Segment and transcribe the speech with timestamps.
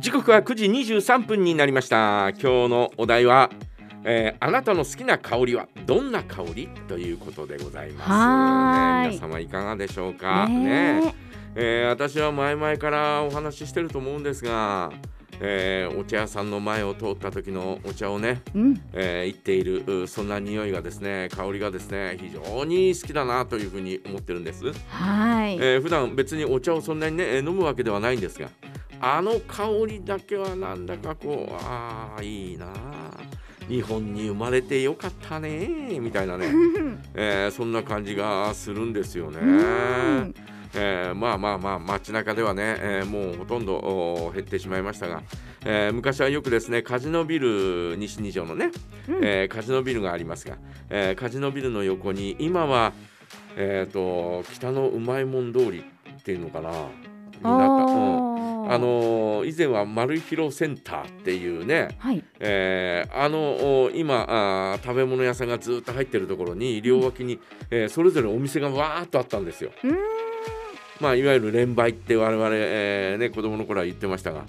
[0.00, 2.30] 時刻は9時23分になりました。
[2.30, 3.50] 今日のお題は、
[4.02, 6.68] えー、あなたの好きな香りはどんな香り？
[6.88, 9.18] ということでございますね。
[9.18, 10.48] 皆様いかがでしょうか？
[10.48, 11.14] ねね、
[11.54, 14.90] えー、私は前々からお話ししてると思うんですが
[15.42, 24.66] えー、お茶屋さんの前を通った時のお茶をね、うん、えー、言っているそんな匂いがですね香りがですね非常に好きだなというふうに思ってるんです。
[24.88, 28.50] はい、えー、普段別にお茶をそんなにね飲むわけではないんですが
[29.00, 32.66] あの香りだけはなんだかこうああいいな。
[33.70, 36.52] 日本に生まれてよかったねみたいなね、
[37.14, 39.38] えー、そんな感じがするんですよね。
[40.74, 45.22] えー、まあまあまあ街中ではね、えー、もうほとんど減ってしまいましたが、
[45.64, 48.70] えー、昔はよくですねカジノビル西二条のね、
[49.08, 50.58] うん、えー、カジノビルがありますが、
[50.88, 52.92] えー、カジノビルの横に今は、
[53.56, 55.84] えーと、北のうまいもん通り
[56.18, 56.76] っていうのかなに
[57.42, 57.94] なった。
[57.94, 58.19] うん
[58.70, 69.72] あの以前はマルヒロセンターっていうね、はい、えー、あの今あ食べ物屋さんがずっと入ってるところに両脇に、うん、えー、それぞれお店がわーっとあったんですよ。
[71.00, 74.44] まあ、いわゆる連売って我々、えーね、子供の頃は言ってましたが。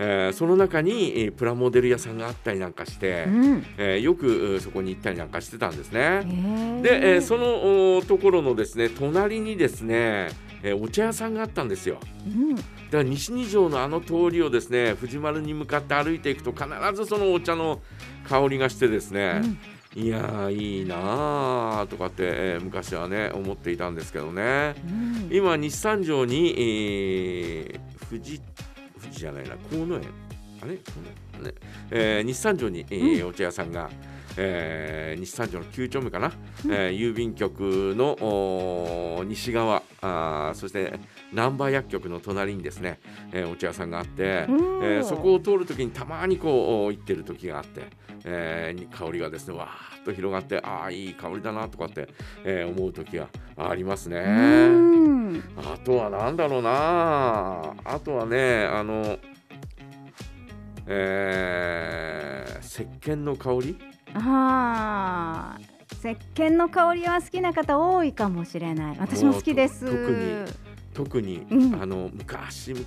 [0.00, 6.80] えー、その中に、えー、プラモデル屋さんがあったりなんかして、うん、えー、よくそこに行ったりなんかしてたんですね。
[6.82, 10.28] で、えー、そのところのですね隣にですね、
[10.62, 11.98] えー、お茶屋さんがあったんですよ。
[12.26, 12.56] うん。
[12.56, 17.80] だから西二条のあの通りをですね藤丸に向かって歩いていくと必ずそのお茶の
[18.28, 19.42] 香りがしてですね、
[19.96, 28.40] うん、いやいいなあとかって、えー、昔はね思っていたんですけどね、うん、今日産城に、えー、富士
[29.00, 30.28] 富士じゃないな河野園
[30.60, 30.80] あれ、ね。
[31.90, 33.90] えー、日産城に、えー、お茶屋さんが、
[34.36, 36.32] えー、日産城の9丁目かな、
[36.64, 40.98] うん、えー、郵便局の西側あそして
[41.32, 43.00] 難波薬局の隣にですね、
[43.32, 47.82] えー、お茶屋さんがあって、えー、そこを通るときにたまにこう行ってる時があって、
[48.24, 52.08] えー、香りがですねわーっと広がってああいい香りだなとかって、
[52.44, 54.24] えー、思う時がありますね。
[55.56, 59.18] あとは何だろうなあとはねあの
[60.86, 63.78] えー、石鹸の香り？
[64.14, 65.58] あ
[65.98, 68.96] 石鹸の香りは好きな方多いかもしれない。
[69.00, 69.84] 私も好きです。
[69.84, 72.86] 特に特に、うん、あの昔々、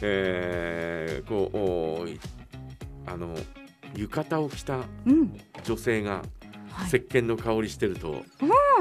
[0.00, 3.36] えー、こうあの
[3.96, 4.80] 浴衣を着た
[5.64, 6.22] 女性が、
[6.86, 8.22] 石鹸の香りしてると、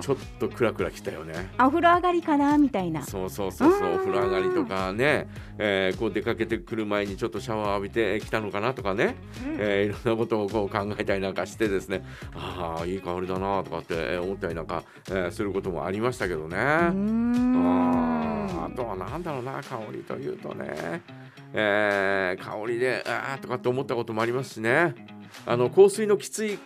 [0.00, 1.50] ちょっとクラクラきたよね。
[1.58, 3.02] お風呂上がりかなみたいな。
[3.02, 5.28] そうそうそうそう、お風呂上がりとかね、
[5.58, 9.16] えー、こう出かけてくる前にちょっとシャワー浴びてきたのかなとかね、
[9.46, 16.56] うん、えー、いろんなことをこう考えたりなんかしてですね、ああいい香りだなとかって思ったりなんか、えー、することもありましたけどね。
[16.58, 16.90] あ
[18.66, 21.02] あとはなんだろうな香りというとね、
[21.52, 24.94] えー、香りでああとかって思ったこともありますしね。
[25.46, 26.58] あの香水のきつい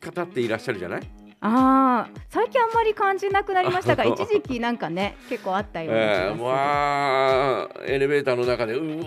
[0.00, 1.02] 方っていらっしゃるじゃない？
[1.46, 9.04] ああ最近あんまり感じなくなりましたが一時期なんかね 結構あったような気がする、えー、まあエレベーターの中でうわ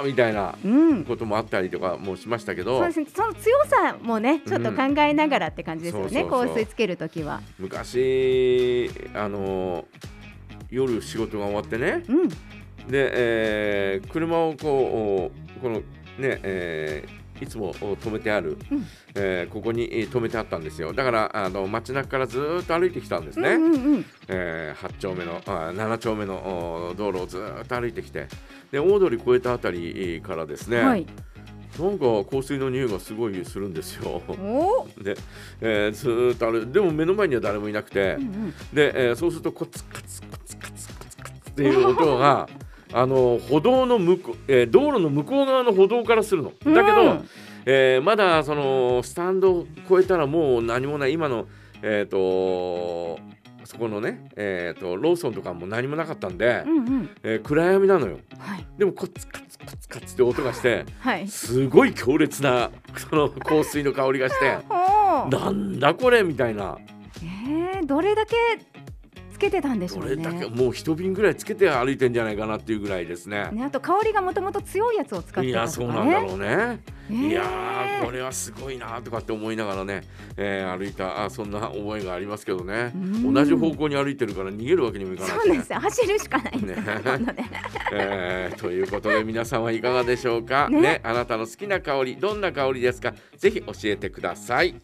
[0.00, 0.54] ーみたいな
[1.06, 7.42] こともあったりとかもしましたけど、うん、そその強さもねちょっと考えながらって感じですよね、香水つける時は。
[7.58, 9.84] 昔あの
[10.70, 12.36] 夜仕事が終わってね、うん、で、
[12.92, 20.92] えー、車をこうこのね、えーいつも止めてある、うん、えー、ここに止めてあったんですよ。
[20.92, 28.28] だからあの街中からずっと歩いてきたんですね、うんうんうん、えー、8丁目のあ7丁目の道路をずっと歩いてきて。
[28.70, 31.06] で大通り越えたあたりからですね、はい。
[31.78, 34.22] なんか香水の匂いがすごいするんですよ。
[35.00, 35.16] で、
[35.60, 42.48] えー、ずっとあれでも目の前には誰もいなくて、うんうん、で、えー、そうするとコツカツコツカツコツカツっていう音が
[42.92, 46.50] あの歩道の向こう、えー、道路の向こう側の歩道からするの。
[46.50, 47.28] だけど、うん、
[47.66, 51.12] えー、まだそのスタンドを越えたらもう何もない。
[51.12, 51.46] 今の
[51.82, 53.40] えっ、ー、と
[53.70, 64.58] そこのね、えーと、ローソンとかも何もなかったんで、うんうん、えー、暗闇なのよ、はい、でもコツカツコツカツって音がして、はい、すごい強烈なその香水の香りがして
[65.30, 66.78] なんだこれみたいな。
[67.22, 68.36] えー、どれだけ
[69.40, 70.16] けてたんでしょうね。
[70.16, 73.48] だけもう一瓶ぐらいつけて歩いてんじゃないかなっていうぐらいですね。
[73.52, 76.80] ねあと香りがもともと強いやつを使ってた、ね、いやそうなんだろうね。
[77.10, 77.42] えー、いや
[78.04, 80.02] これはすごいなとかって思いながらね、
[80.36, 82.92] えー、歩いたあそんな覚えがありますけどね。
[83.24, 86.76] 同じ方向に歩いてるから逃げるわけにもいかない、ね、そうです走るしかないね。
[87.92, 90.68] えー、ということで皆さんはいかがでしょうか？
[90.68, 93.14] ね、ね、あなたの好きな香りどんな香りですか？
[93.36, 94.74] ぜひ教えてください。